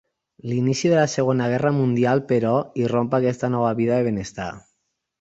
[0.51, 2.57] L'inici de la Segona Guerra Mundial però,
[2.87, 4.53] irromp aquesta nova vida de benestar.